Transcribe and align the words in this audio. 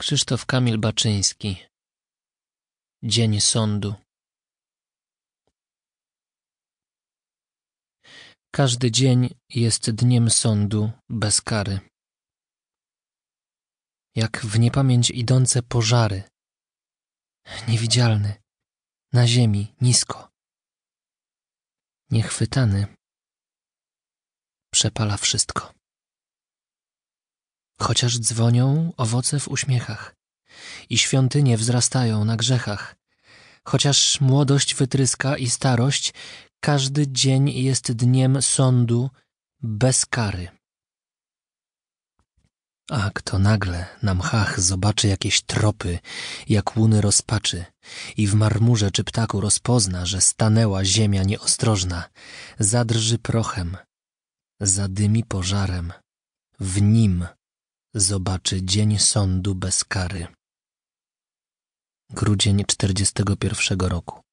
Krzysztof 0.00 0.46
Kamil 0.46 0.78
Baczyński 0.78 1.66
Dzień 3.02 3.40
sądu 3.40 3.94
Każdy 8.50 8.90
dzień 8.90 9.34
jest 9.48 9.90
dniem 9.90 10.30
sądu 10.30 10.90
bez 11.08 11.40
kary. 11.40 11.80
Jak 14.14 14.40
w 14.40 14.58
niepamięć 14.58 15.10
idące 15.10 15.62
pożary. 15.62 16.22
Niewidzialny, 17.68 18.42
na 19.12 19.26
ziemi, 19.26 19.74
nisko. 19.80 20.28
Niechwytany, 22.10 22.96
przepala 24.72 25.16
wszystko. 25.16 25.77
Chociaż 27.80 28.18
dzwonią 28.18 28.92
owoce 28.96 29.40
w 29.40 29.48
uśmiechach 29.48 30.14
i 30.90 30.98
świątynie 30.98 31.56
wzrastają 31.56 32.24
na 32.24 32.36
grzechach, 32.36 32.96
chociaż 33.64 34.20
młodość 34.20 34.74
wytryska 34.74 35.36
i 35.36 35.50
starość, 35.50 36.14
każdy 36.60 37.08
dzień 37.08 37.50
jest 37.50 37.92
dniem 37.92 38.42
sądu 38.42 39.10
bez 39.62 40.06
kary. 40.06 40.48
A 42.90 43.10
kto 43.14 43.38
nagle 43.38 43.86
na 44.02 44.14
mchach 44.14 44.60
zobaczy 44.60 45.08
jakieś 45.08 45.42
tropy, 45.42 45.98
jak 46.48 46.76
łuny 46.76 47.00
rozpaczy 47.00 47.64
i 48.16 48.26
w 48.26 48.34
marmurze 48.34 48.90
czy 48.90 49.04
ptaku 49.04 49.40
rozpozna, 49.40 50.06
że 50.06 50.20
stanęła 50.20 50.84
ziemia 50.84 51.22
nieostrożna, 51.22 52.04
zadrży 52.58 53.18
prochem, 53.18 53.76
zadymi 54.60 55.24
pożarem, 55.24 55.92
w 56.60 56.82
nim 56.82 57.26
zobaczy 57.94 58.62
dzień 58.62 58.98
sądu 58.98 59.54
bez 59.54 59.84
kary. 59.84 60.26
Grudzień 62.10 62.64
czterdziestego 62.64 63.36
pierwszego 63.36 63.88
roku. 63.88 64.27